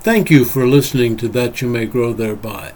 [0.00, 2.74] Thank you for listening to That You May Grow Thereby.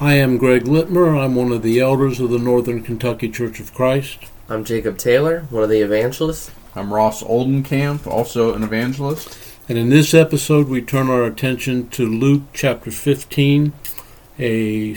[0.00, 1.22] I am Greg Littmer.
[1.22, 4.30] I'm one of the elders of the Northern Kentucky Church of Christ.
[4.48, 6.50] I'm Jacob Taylor, one of the evangelists.
[6.74, 9.38] I'm Ross Oldenkamp, also an evangelist.
[9.70, 13.72] And in this episode, we turn our attention to Luke chapter 15,
[14.38, 14.96] a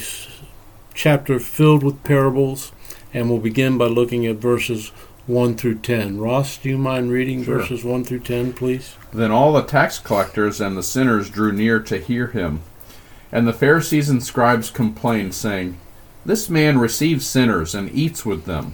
[0.94, 2.74] chapter filled with parables,
[3.14, 4.90] and we'll begin by looking at verses
[5.28, 6.20] 1 through 10.
[6.20, 7.60] Ross, do you mind reading Sure.
[7.60, 8.96] verses 1 through 10, please?
[9.14, 12.60] Then all the tax collectors and the sinners drew near to hear him.
[13.32, 15.78] And the Pharisees and scribes complained, saying,
[16.26, 18.74] This man receives sinners and eats with them.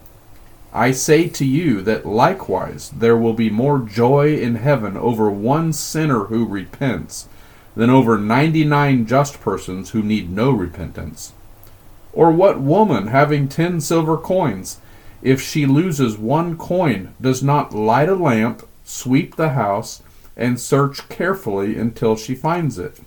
[0.73, 5.73] I say to you that likewise there will be more joy in heaven over one
[5.73, 7.27] sinner who repents
[7.75, 11.33] than over ninety nine just persons who need no repentance.
[12.13, 14.79] Or what woman, having ten silver coins,
[15.21, 20.01] if she loses one coin, does not light a lamp, sweep the house,
[20.35, 22.99] and search carefully until she finds it?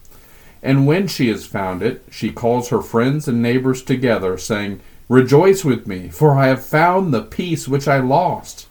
[0.62, 4.80] And when she has found it, she calls her friends and neighbors together, saying,
[5.14, 8.66] Rejoice with me, for I have found the piece which I lost.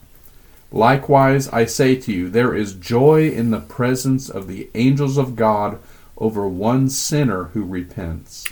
[0.73, 5.37] Likewise, I say to you, there is joy in the presence of the angels of
[5.37, 5.79] God
[6.17, 8.45] over one sinner who repents.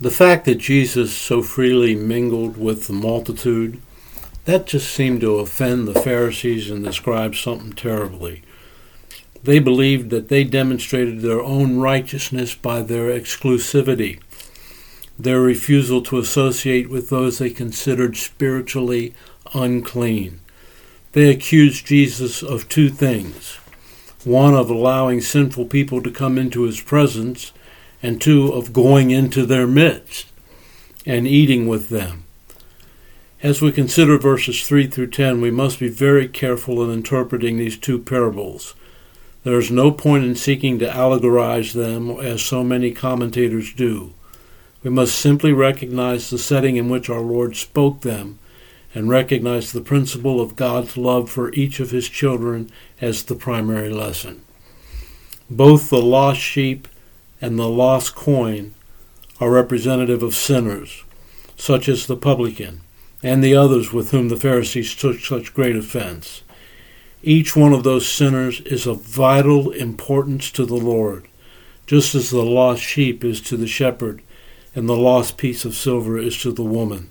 [0.00, 3.82] The fact that Jesus so freely mingled with the multitude,
[4.46, 8.40] that just seemed to offend the Pharisees and the scribes something terribly.
[9.42, 14.20] They believed that they demonstrated their own righteousness by their exclusivity,
[15.18, 19.14] their refusal to associate with those they considered spiritually
[19.54, 20.40] unclean.
[21.12, 23.58] They accused Jesus of two things
[24.24, 27.52] one, of allowing sinful people to come into his presence,
[28.02, 30.26] and two, of going into their midst
[31.04, 32.24] and eating with them.
[33.42, 37.76] As we consider verses 3 through 10, we must be very careful in interpreting these
[37.76, 38.74] two parables.
[39.42, 44.14] There is no point in seeking to allegorize them as so many commentators do.
[44.84, 48.38] We must simply recognize the setting in which our Lord spoke them
[48.94, 53.88] and recognize the principle of God's love for each of his children as the primary
[53.88, 54.42] lesson.
[55.48, 56.86] Both the lost sheep
[57.40, 58.74] and the lost coin
[59.40, 61.02] are representative of sinners,
[61.56, 62.82] such as the publican
[63.22, 66.42] and the others with whom the Pharisees took such great offense.
[67.22, 71.26] Each one of those sinners is of vital importance to the Lord,
[71.86, 74.22] just as the lost sheep is to the shepherd
[74.74, 77.10] and the lost piece of silver is to the woman.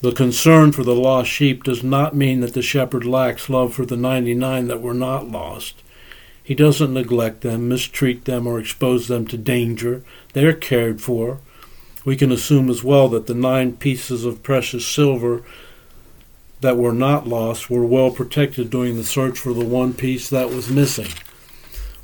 [0.00, 3.86] The concern for the lost sheep does not mean that the shepherd lacks love for
[3.86, 5.82] the 99 that were not lost.
[6.42, 10.02] He doesn't neglect them, mistreat them, or expose them to danger.
[10.32, 11.38] They are cared for.
[12.04, 15.44] We can assume as well that the nine pieces of precious silver
[16.62, 20.50] that were not lost were well protected during the search for the one piece that
[20.50, 21.08] was missing.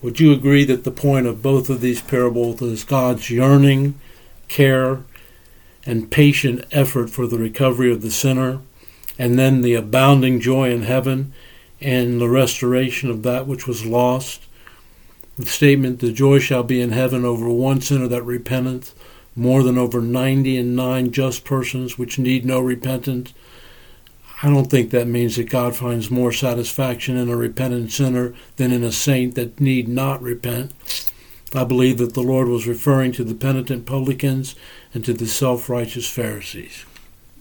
[0.02, 3.98] Would you agree that the point of both of these parables is God's yearning,
[4.48, 5.04] care,
[5.86, 8.60] and patient effort for the recovery of the sinner,
[9.18, 11.32] and then the abounding joy in heaven
[11.80, 14.44] and the restoration of that which was lost?
[15.36, 18.94] The statement, the joy shall be in heaven over one sinner that repenteth,
[19.36, 23.32] more than over ninety and nine just persons which need no repentance.
[24.42, 28.72] I don't think that means that God finds more satisfaction in a repentant sinner than
[28.72, 30.72] in a saint that need not repent.
[31.54, 34.54] I believe that the Lord was referring to the penitent publicans
[34.92, 36.84] and to the self righteous Pharisees.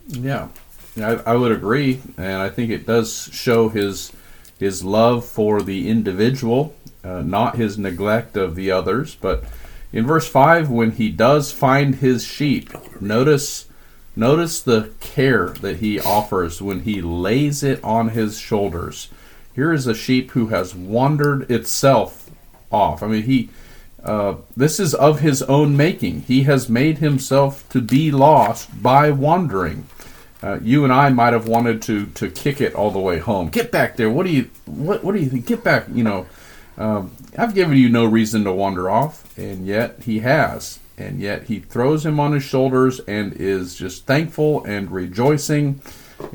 [0.07, 0.50] Yeah,
[0.98, 4.13] I, I would agree, and I think it does show his
[4.59, 9.15] his love for the individual, uh, not his neglect of the others.
[9.15, 9.44] But
[9.92, 12.71] in verse five, when he does find his sheep,
[13.01, 13.65] notice
[14.15, 19.09] notice the care that he offers when he lays it on his shoulders.
[19.54, 22.30] Here is a sheep who has wandered itself
[22.71, 23.04] off.
[23.04, 23.50] I mean, he.
[24.03, 26.21] Uh, this is of his own making.
[26.21, 29.88] He has made himself to be lost by wandering.
[30.44, 33.49] uh, you and I might have wanted to to kick it all the way home.
[33.49, 34.09] Get back there.
[34.09, 35.45] What do you what what do you think?
[35.47, 35.88] Get back.
[35.91, 36.25] You know,
[36.77, 41.44] um, I've given you no reason to wander off, and yet he has, and yet
[41.44, 45.81] he throws him on his shoulders and is just thankful and rejoicing,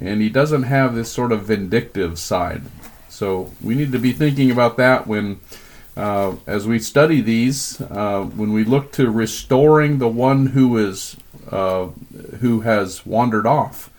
[0.01, 2.63] and he doesn't have this sort of vindictive side.
[3.09, 5.41] So we need to be thinking about that when.
[5.97, 11.17] Uh, as we study these, uh, when we look to restoring the one who is
[11.51, 11.87] uh,
[12.41, 13.91] who has wandered off,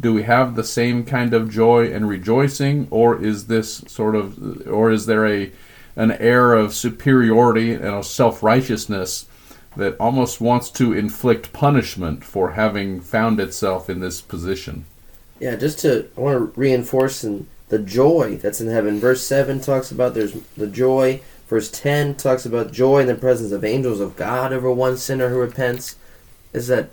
[0.00, 4.66] do we have the same kind of joy and rejoicing, or is this sort of,
[4.68, 5.50] or is there a
[5.96, 9.26] an air of superiority and of self righteousness
[9.76, 14.84] that almost wants to inflict punishment for having found itself in this position?
[15.40, 19.00] Yeah, just to I want to reinforce in the joy that's in heaven.
[19.00, 21.20] Verse seven talks about there's the joy.
[21.50, 25.30] Verse ten talks about joy in the presence of angels of God over one sinner
[25.30, 25.96] who repents.
[26.52, 26.90] Is that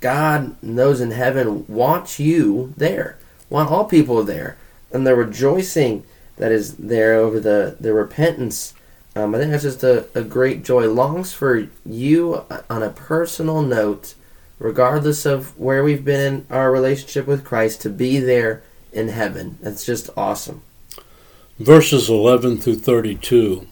[0.00, 3.18] God knows in heaven wants you there,
[3.50, 4.56] want all people there,
[4.90, 6.04] and the rejoicing
[6.36, 8.72] that is there over the the repentance.
[9.14, 10.88] Um, I think that's just a, a great joy.
[10.88, 14.14] Longs for you on a personal note,
[14.58, 19.58] regardless of where we've been in our relationship with Christ, to be there in heaven.
[19.60, 20.62] That's just awesome.
[21.58, 23.66] Verses 11 through 32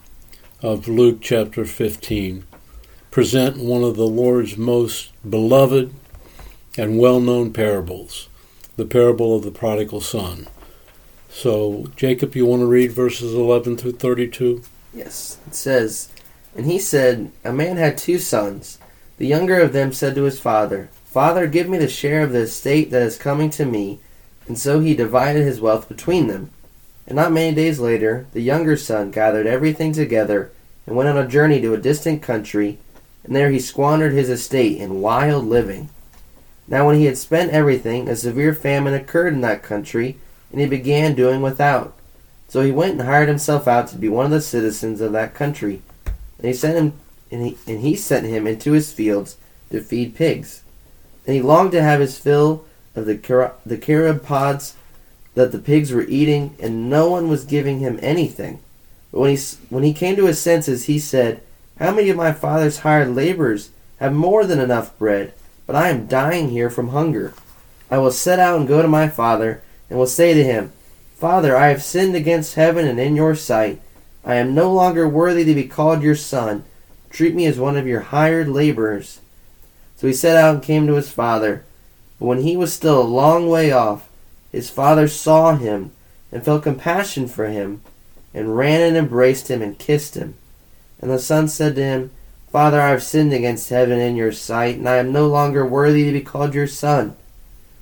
[0.67, 2.45] of Luke chapter 15
[3.13, 5.95] present one of the Lord's most beloved
[6.77, 8.29] and well known parables,
[8.75, 10.49] the parable of the prodigal son.
[11.29, 14.61] So, Jacob, you want to read verses 11 through 32?
[14.93, 15.39] Yes.
[15.47, 16.11] It says,
[16.57, 18.81] And he said, A man had two sons.
[19.19, 22.41] The younger of them said to his father, Father, give me the share of the
[22.41, 24.01] estate that is coming to me.
[24.49, 26.51] And so he divided his wealth between them.
[27.07, 30.51] And not many days later, the younger son gathered everything together
[30.87, 32.79] and went on a journey to a distant country,
[33.25, 35.89] and there he squandered his estate in wild living.
[36.69, 40.19] Now, when he had spent everything, a severe famine occurred in that country,
[40.51, 41.97] and he began doing without.
[42.49, 45.35] So he went and hired himself out to be one of the citizens of that
[45.35, 45.83] country.
[46.39, 46.93] And he sent him,
[47.31, 49.37] and he, and he sent him into his fields
[49.71, 50.63] to feed pigs.
[51.27, 54.75] And he longed to have his fill of the the carob pods
[55.35, 58.61] that the pigs were eating, and no one was giving him anything.
[59.17, 61.41] When he when he came to his senses, he said,
[61.79, 65.33] "How many of my father's hired laborers have more than enough bread?"
[65.67, 67.35] but I am dying here from hunger.
[67.91, 70.73] I will set out and go to my father, and will say to him,
[71.17, 73.81] Father, I have sinned against heaven and in your sight.
[74.25, 76.65] I am no longer worthy to be called your son.
[77.11, 79.21] Treat me as one of your hired laborers.
[79.97, 81.65] So he set out and came to his father.
[82.19, 84.09] But when he was still a long way off,
[84.53, 85.93] his father saw him
[86.31, 87.81] and felt compassion for him,
[88.37, 90.35] and ran and embraced him and kissed him.
[91.01, 92.11] And the son said to him,
[92.53, 96.05] Father, I have sinned against heaven in your sight, and I am no longer worthy
[96.05, 97.17] to be called your son.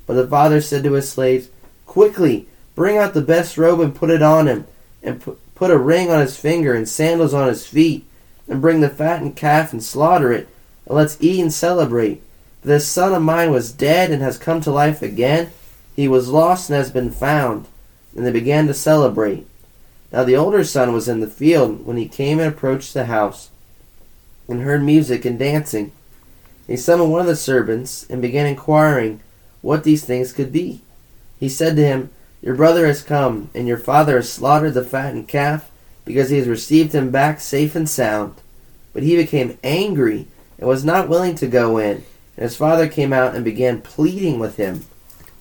[0.06, 1.48] But the father said to his slaves,
[1.86, 2.46] Quickly,
[2.76, 4.66] bring out the best robe and put it on him,
[5.02, 5.20] and
[5.54, 8.06] put a ring on his finger and sandals on his feet,
[8.48, 10.48] and bring the fattened calf and slaughter it,
[10.86, 12.22] and let's eat and celebrate.
[12.62, 15.50] For this son of mine was dead and has come to life again.
[15.96, 17.66] He was lost and has been found.
[18.16, 19.46] And they began to celebrate.
[20.14, 23.50] Now the older son was in the field when he came and approached the house
[24.48, 25.90] and heard music and dancing.
[26.68, 29.18] He summoned one of the servants and began inquiring
[29.60, 30.82] what these things could be.
[31.40, 35.26] He said to him, Your brother has come, and your father has slaughtered the fattened
[35.26, 35.68] calf,
[36.04, 38.36] because he has received him back safe and sound.
[38.92, 40.28] But he became angry
[40.60, 42.04] and was not willing to go in.
[42.36, 44.86] And his father came out and began pleading with him.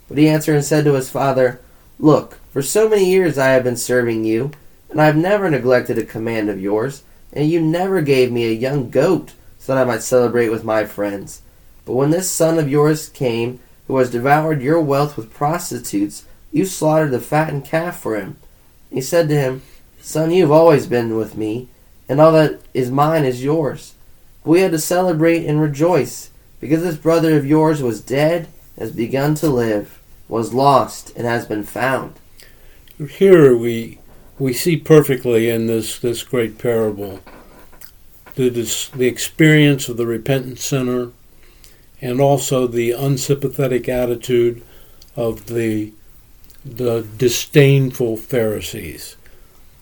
[0.08, 1.62] But he answered and said to his father,
[2.00, 4.50] Look, for so many years I have been serving you,
[4.94, 8.52] and I have never neglected a command of yours and you never gave me a
[8.52, 11.42] young goat so that I might celebrate with my friends.
[11.84, 16.66] But when this son of yours came, who has devoured your wealth with prostitutes, you
[16.66, 18.38] slaughtered the fattened calf for him.
[18.92, 19.64] He said to him,
[20.00, 21.70] Son, you have always been with me,
[22.08, 23.96] and all that is mine is yours.
[24.44, 28.48] But we had to celebrate and rejoice, because this brother of yours was dead,
[28.78, 32.14] has begun to live, was lost, and has been found.
[33.10, 34.00] Here we
[34.40, 37.20] we see perfectly in this, this great parable
[38.36, 38.50] the,
[38.96, 41.12] the experience of the repentant sinner
[42.02, 44.62] and also the unsympathetic attitude
[45.16, 45.94] of the,
[46.66, 49.16] the disdainful Pharisees.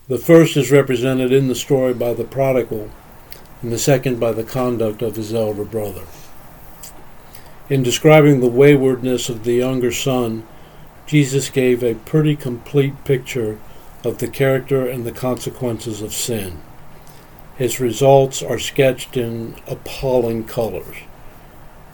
[0.08, 2.90] The first is represented in the story by the prodigal,
[3.62, 6.02] and the second by the conduct of his elder brother.
[7.70, 10.46] In describing the waywardness of the younger son,
[11.06, 13.58] Jesus gave a pretty complete picture
[14.04, 16.60] of the character and the consequences of sin.
[17.56, 20.96] His results are sketched in appalling colors.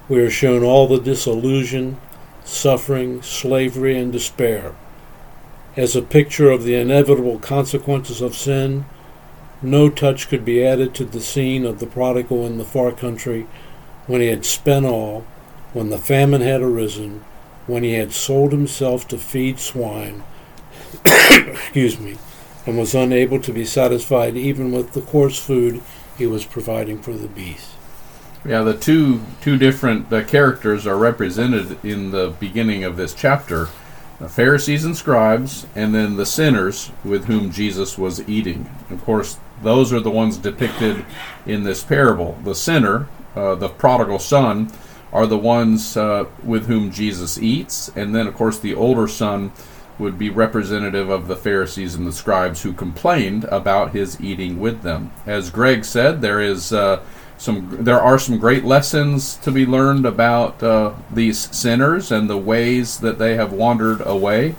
[0.09, 1.99] We are shown all the disillusion,
[2.45, 4.75] suffering, slavery, and despair.
[5.77, 8.87] As a picture of the inevitable consequences of sin,
[9.61, 13.47] no touch could be added to the scene of the prodigal in the far country
[14.07, 15.27] when he had spent all,
[15.73, 17.25] when the famine had arisen,
[17.67, 20.23] when he had sold himself to feed swine,
[21.05, 22.17] excuse me,
[22.67, 25.83] and was unable to be satisfied even with the coarse food
[26.17, 27.75] he was providing for the beasts.
[28.45, 33.69] Yeah, the two two different uh, characters are represented in the beginning of this chapter:
[34.21, 38.71] the Pharisees and scribes, and then the sinners with whom Jesus was eating.
[38.91, 41.05] Of course, those are the ones depicted
[41.47, 42.39] in this parable.
[42.45, 44.71] The sinner, uh, the prodigal son,
[45.13, 49.53] are the ones uh, with whom Jesus eats, and then, of course, the older son
[49.99, 54.83] would be representative of the Pharisees and the scribes who complained about his eating with
[54.83, 55.11] them.
[55.27, 57.03] As Greg said, there is uh,
[57.37, 62.37] some there are some great lessons to be learned about uh, these sinners and the
[62.37, 64.57] ways that they have wandered away.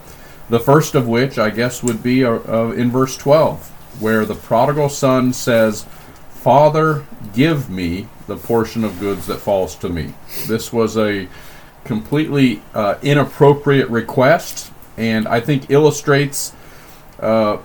[0.49, 4.33] The first of which, I guess, would be uh, uh, in verse 12, where the
[4.33, 5.85] prodigal son says,
[6.31, 10.13] Father, give me the portion of goods that falls to me.
[10.47, 11.27] This was a
[11.83, 16.51] completely uh, inappropriate request, and I think illustrates
[17.19, 17.57] uh,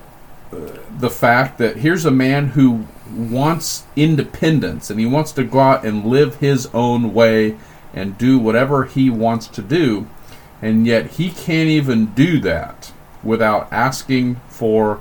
[0.99, 5.85] the fact that here's a man who wants independence and he wants to go out
[5.85, 7.57] and live his own way
[7.93, 10.07] and do whatever he wants to do,
[10.63, 15.01] and yet he can't even do that without asking for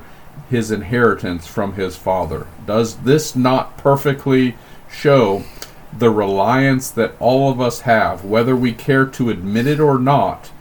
[0.49, 2.47] his inheritance from his father.
[2.65, 4.55] Does this not perfectly
[4.91, 5.43] show
[5.95, 10.51] the reliance that all of us have, whether we care to admit it or not?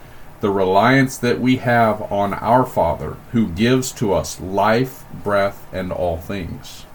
[0.43, 5.89] The reliance that we have on our Father who gives to us life, breath, and
[5.89, 6.85] all things.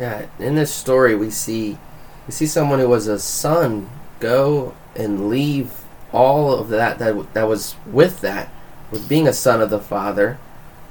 [0.00, 1.76] Yeah, in this story we see
[2.26, 5.72] we see someone who was a son go and leave
[6.10, 8.48] all of that that that was with that
[8.90, 10.38] with being a son of the father.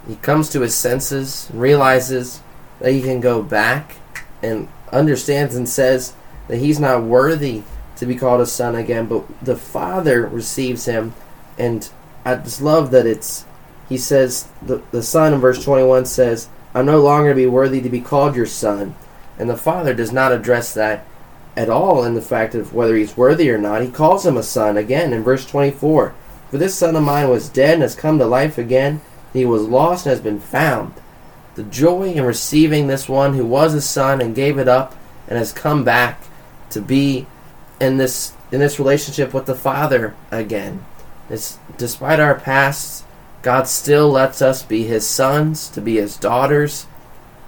[0.08, 2.40] He comes to his senses, realizes
[2.82, 3.96] that he can go back
[4.44, 6.14] and understands and says
[6.50, 7.64] that he's not worthy
[7.96, 11.16] to be called a son again, but the father receives him
[11.58, 11.90] and
[12.26, 13.46] I just love that it's
[13.88, 17.82] he says the the son in verse 21 says I'm no longer to be worthy
[17.82, 18.96] to be called your son.
[19.40, 21.06] And the father does not address that
[21.56, 23.82] at all in the fact of whether he's worthy or not.
[23.82, 26.14] He calls him a son again in verse 24.
[26.52, 29.00] For this son of mine was dead and has come to life again.
[29.32, 30.96] He was lost and has been found.
[31.56, 34.96] The joy in receiving this one who was a son and gave it up
[35.30, 36.22] and has come back
[36.72, 37.26] to be
[37.80, 40.86] in this in this relationship with the Father again.
[41.30, 43.04] It's, despite our pasts,
[43.42, 46.88] God still lets us be His sons, to be His daughters,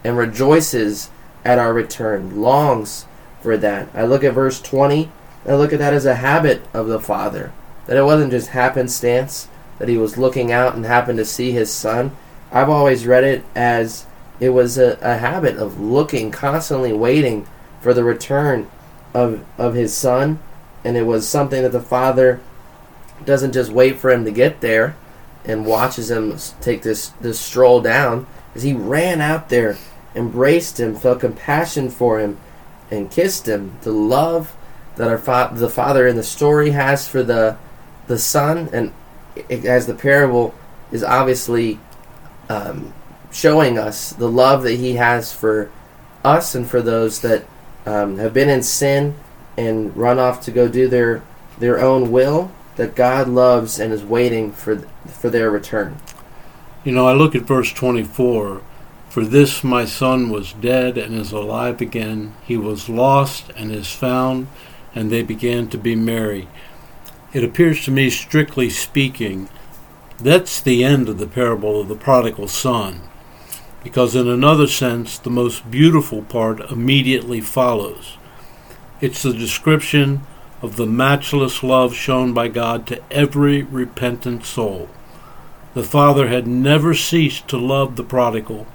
[0.03, 1.09] and rejoices
[1.43, 3.05] at our return, longs
[3.41, 3.89] for that.
[3.93, 5.11] I look at verse 20,
[5.47, 7.53] I look at that as a habit of the Father.
[7.85, 9.47] That it wasn't just happenstance,
[9.79, 12.15] that He was looking out and happened to see His Son.
[12.51, 14.05] I've always read it as
[14.39, 17.47] it was a, a habit of looking, constantly waiting
[17.81, 18.69] for the return
[19.13, 20.39] of, of His Son.
[20.83, 22.39] And it was something that the Father
[23.25, 24.95] doesn't just wait for Him to get there
[25.47, 29.77] and watches him take this, this stroll down as he ran out there,
[30.13, 32.37] embraced him, felt compassion for him,
[32.91, 33.77] and kissed him.
[33.81, 34.55] The love
[34.97, 37.57] that our fa- the father in the story has for the
[38.07, 38.93] the son, and
[39.49, 40.55] as the parable
[40.91, 41.79] is obviously
[42.49, 42.93] um,
[43.31, 45.69] showing us the love that he has for
[46.23, 47.45] us and for those that
[47.85, 49.15] um, have been in sin
[49.57, 51.21] and run off to go do their
[51.59, 55.97] their own will that God loves and is waiting for for their return.
[56.83, 58.61] You know, I look at verse 24.
[59.09, 62.35] For this my son was dead and is alive again.
[62.45, 64.47] He was lost and is found,
[64.93, 66.47] and they began to be merry.
[67.33, 69.49] It appears to me, strictly speaking,
[70.19, 73.01] that's the end of the parable of the prodigal son.
[73.83, 78.17] Because, in another sense, the most beautiful part immediately follows.
[78.99, 80.21] It's the description
[80.61, 84.89] of the matchless love shown by God to every repentant soul.
[85.73, 88.65] The Father had never ceased to love the prodigal,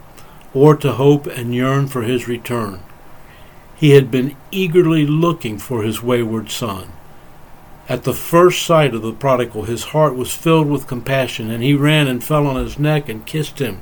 [0.55, 2.81] or to hope and yearn for his return.
[3.75, 6.93] He had been eagerly looking for his wayward son.
[7.89, 11.75] At the first sight of the prodigal, his heart was filled with compassion, and he
[11.75, 13.81] ran and fell on his neck and kissed him.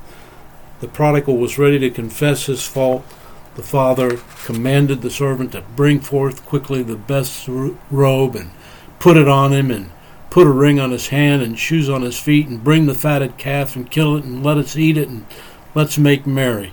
[0.80, 3.04] The prodigal was ready to confess his fault
[3.56, 8.50] the father commanded the servant to bring forth quickly the best robe and
[8.98, 9.90] put it on him and
[10.30, 13.36] put a ring on his hand and shoes on his feet and bring the fatted
[13.36, 15.26] calf and kill it and let us eat it and
[15.74, 16.72] let's make merry.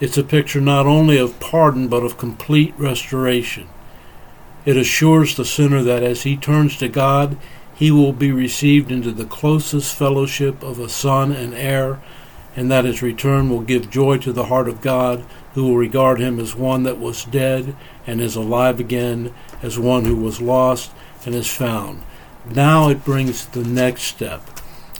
[0.00, 3.68] It's a picture not only of pardon but of complete restoration.
[4.64, 7.36] It assures the sinner that as he turns to God,
[7.74, 12.00] he will be received into the closest fellowship of a son and heir,
[12.54, 16.20] and that his return will give joy to the heart of God, who will regard
[16.20, 19.32] him as one that was dead and is alive again,
[19.62, 20.90] as one who was lost
[21.24, 22.02] and is found.
[22.44, 24.42] Now it brings the next step,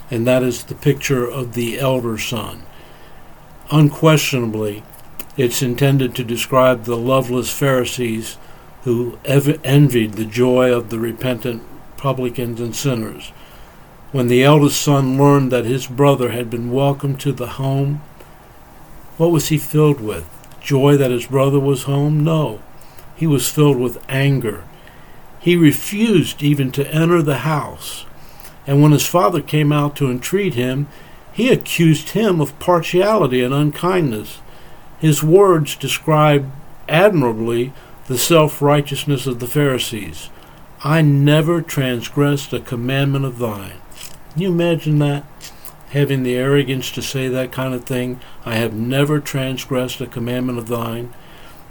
[0.09, 2.63] and that is the picture of the elder son.
[3.71, 4.83] Unquestionably,
[5.35, 8.37] it's intended to describe the loveless Pharisees
[8.83, 11.63] who envied the joy of the repentant
[11.97, 13.31] publicans and sinners.
[14.13, 18.03] When the eldest son learned that his brother had been welcomed to the home,
[19.17, 20.29] what was he filled with?
[20.61, 22.23] Joy that his brother was home?
[22.23, 22.61] No.
[23.15, 24.65] He was filled with anger.
[25.39, 28.05] He refused even to enter the house.
[28.67, 30.89] And when his father came out to entreat him,
[31.31, 34.41] he accused him of partiality and unkindness.
[34.99, 36.51] His words describe
[36.87, 37.73] admirably
[38.05, 40.29] the self righteousness of the Pharisees.
[40.83, 43.79] I never transgressed a commandment of thine.
[44.33, 45.23] Can you imagine that?
[45.91, 48.19] Having the arrogance to say that kind of thing.
[48.45, 51.13] I have never transgressed a commandment of thine.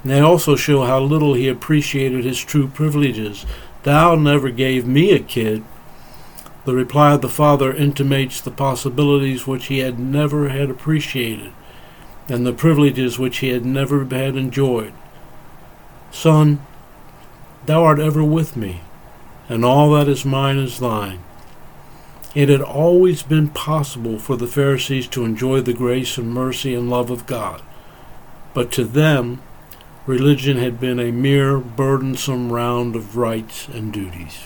[0.02, 3.44] And they also show how little he appreciated his true privileges.
[3.82, 5.64] Thou never gave me a kid.
[6.64, 11.52] The reply of the father intimates the possibilities which he had never had appreciated,
[12.28, 14.92] and the privileges which he had never had enjoyed.
[16.12, 16.64] Son,
[17.66, 18.82] thou art ever with me
[19.52, 21.22] and all that is mine is thine.
[22.34, 26.88] It had always been possible for the Pharisees to enjoy the grace and mercy and
[26.88, 27.62] love of God,
[28.54, 29.42] but to them,
[30.06, 34.44] religion had been a mere burdensome round of rites and duties.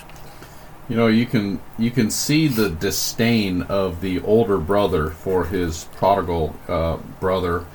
[0.89, 5.85] You know, you can you can see the disdain of the older brother for his
[5.95, 7.65] prodigal uh, brother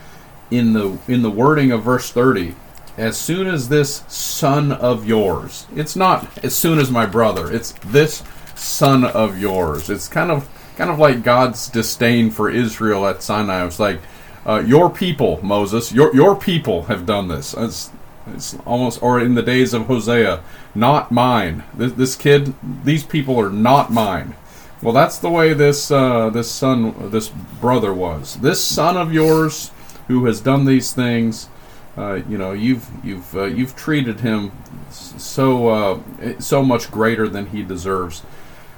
[0.50, 2.54] in the in the wording of verse thirty
[2.99, 7.73] as soon as this son of yours, it's not as soon as my brother, it's
[7.87, 8.23] this
[8.62, 9.90] son of yours.
[9.90, 13.66] It's kind of kind of like God's disdain for Israel at Sinai.
[13.66, 14.00] It's like
[14.47, 17.54] uh, your people, Moses, your your people have done this.
[17.54, 17.90] It's,
[18.26, 20.43] it's almost, or in the days of Hosea,
[20.75, 21.65] not mine.
[21.75, 24.37] This, this kid, these people are not mine.
[24.80, 27.28] Well, that's the way this uh, this son, this
[27.60, 28.37] brother was.
[28.37, 29.71] This son of yours,
[30.08, 31.49] who has done these things,
[31.97, 34.50] uh, you know you've you've uh, you've treated him
[34.91, 36.00] so uh,
[36.41, 38.23] so much greater than he deserves.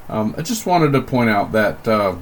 [0.08, 2.16] Um, I just wanted to point out that uh,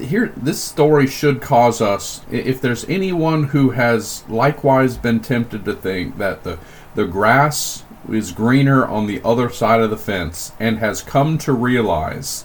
[0.00, 5.74] here this story should cause us, if there's anyone who has likewise been tempted to
[5.74, 6.58] think that the
[6.94, 11.52] the grass is greener on the other side of the fence and has come to
[11.52, 12.44] realize,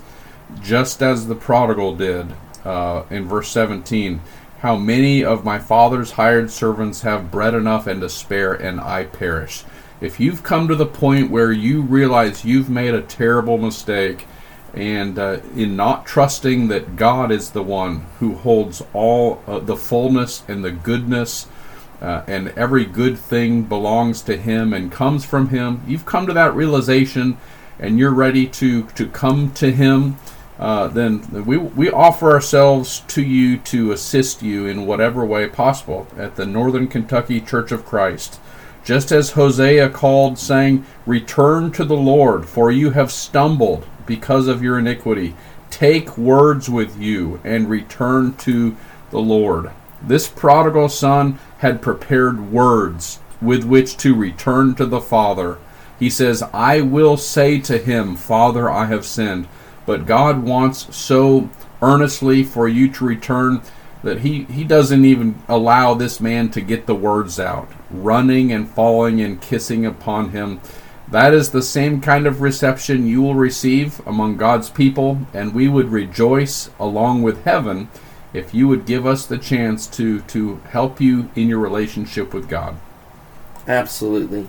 [0.62, 2.28] just as the prodigal did
[2.66, 4.22] uh, in verse 17
[4.60, 9.06] how many of my father's hired servants have bread enough and to spare, and I
[9.06, 9.64] perish.
[10.02, 14.28] If you've come to the point where you realize you've made a terrible mistake,
[14.74, 19.76] and uh, in not trusting that God is the one who holds all uh, the
[19.76, 21.48] fullness and the goodness,
[22.02, 26.34] uh, and every good thing belongs to Him and comes from Him, you've come to
[26.34, 27.38] that realization,
[27.78, 30.18] and you're ready to to come to Him
[30.60, 36.06] uh, then we, we offer ourselves to you to assist you in whatever way possible
[36.18, 38.42] at the Northern Kentucky Church of Christ.
[38.90, 44.64] Just as Hosea called, saying, Return to the Lord, for you have stumbled because of
[44.64, 45.36] your iniquity.
[45.70, 48.76] Take words with you and return to
[49.12, 49.70] the Lord.
[50.02, 55.60] This prodigal son had prepared words with which to return to the Father.
[56.00, 59.48] He says, I will say to him, Father, I have sinned.
[59.86, 61.52] But God wants so
[61.84, 63.62] earnestly for you to return
[64.04, 67.70] that he, he doesn't even allow this man to get the words out.
[67.92, 70.62] Running and falling and kissing upon him.
[71.10, 75.68] That is the same kind of reception you will receive among God's people, and we
[75.68, 77.90] would rejoice along with heaven
[78.32, 82.48] if you would give us the chance to, to help you in your relationship with
[82.48, 82.78] God.
[83.68, 84.48] Absolutely.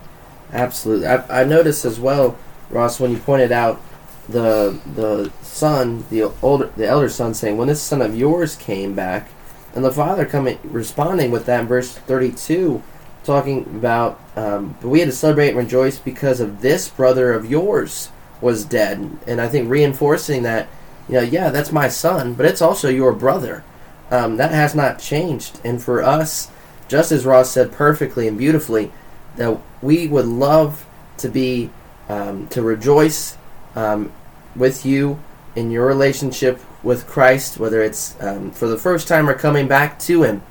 [0.53, 1.07] Absolutely.
[1.07, 2.37] I, I noticed as well,
[2.71, 3.81] Ross, when you pointed out
[4.29, 8.95] the the son, the older, the elder son, saying, "When this son of yours came
[8.95, 9.29] back,"
[9.74, 12.83] and the father coming responding with that in verse thirty-two,
[13.24, 17.50] talking about, um, "But we had to celebrate and rejoice because of this brother of
[17.50, 20.68] yours was dead," and I think reinforcing that,
[21.09, 23.64] you know, yeah, that's my son, but it's also your brother.
[24.11, 26.50] Um, that has not changed, and for us,
[26.88, 28.90] just as Ross said perfectly and beautifully,
[29.37, 30.85] that we would love
[31.18, 31.70] to be
[32.09, 33.37] um, to rejoice
[33.76, 34.12] um,
[34.56, 35.20] with you
[35.54, 39.99] in your relationship with Christ, whether it's um, for the first time or coming back
[40.01, 40.43] to Him.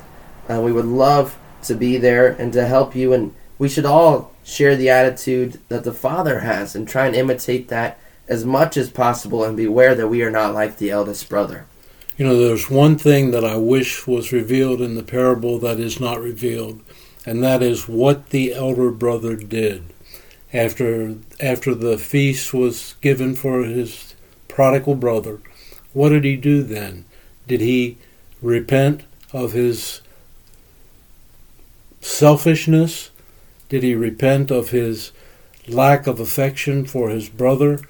[0.48, 4.32] Uh, we would love to be there and to help you, and we should all
[4.44, 8.90] share the attitude that the Father has and try and imitate that as much as
[8.90, 11.66] possible and beware that we are not like the eldest brother.
[12.16, 16.00] You know, there's one thing that I wish was revealed in the parable that is
[16.00, 16.80] not revealed,
[17.24, 19.84] and that is what the elder brother did
[20.52, 24.14] after after the feast was given for his
[24.48, 25.40] prodigal brother.
[25.92, 27.04] What did he do then?
[27.46, 27.98] Did he
[28.40, 30.00] repent of his
[32.00, 33.10] selfishness?
[33.68, 35.12] Did he repent of his
[35.68, 37.80] lack of affection for his brother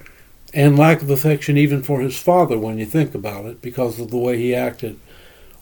[0.53, 4.11] and lack of affection even for his father when you think about it because of
[4.11, 4.99] the way he acted?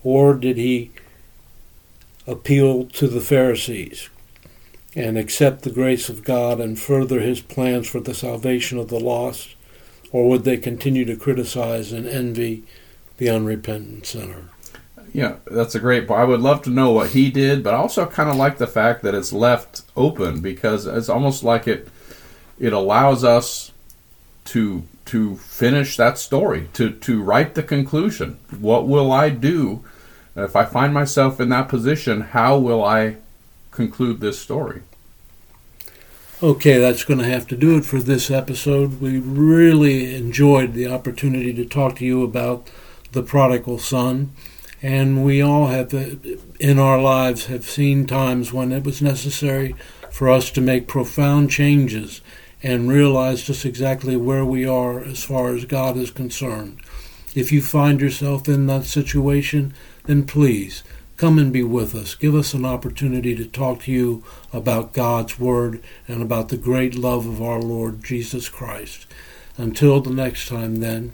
[0.03, 0.91] Or did he
[2.25, 4.09] appeal to the Pharisees
[4.95, 8.99] and accept the grace of God and further his plans for the salvation of the
[8.99, 9.55] lost?
[10.11, 12.63] Or would they continue to criticize and envy
[13.17, 14.49] the unrepentant sinner?
[15.13, 16.19] Yeah, that's a great point.
[16.19, 18.67] I would love to know what he did, but I also kind of like the
[18.67, 21.87] fact that it's left open because it's almost like it
[22.59, 23.71] it allows us
[24.45, 28.37] to to finish that story, to to write the conclusion.
[28.59, 29.83] What will I do
[30.35, 32.21] if I find myself in that position?
[32.21, 33.17] How will I
[33.71, 34.83] conclude this story?
[36.41, 39.01] Okay, that's going to have to do it for this episode.
[39.01, 42.69] We really enjoyed the opportunity to talk to you about
[43.11, 44.31] the prodigal son.
[44.81, 46.11] And we all have, uh,
[46.57, 49.75] in our lives, have seen times when it was necessary
[50.11, 52.21] for us to make profound changes
[52.63, 56.79] and realize just exactly where we are as far as God is concerned.
[57.35, 59.73] If you find yourself in that situation,
[60.05, 60.83] then please
[61.19, 62.15] come and be with us.
[62.15, 66.95] Give us an opportunity to talk to you about God's Word and about the great
[66.95, 69.05] love of our Lord Jesus Christ.
[69.57, 71.13] Until the next time, then,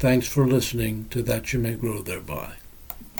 [0.00, 2.54] thanks for listening to That You May Grow Thereby.